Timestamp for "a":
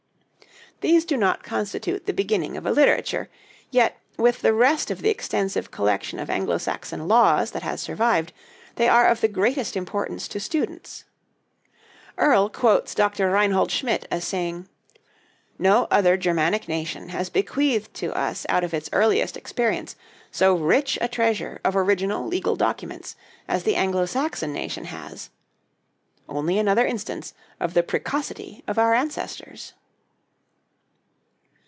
2.65-2.71, 20.99-21.07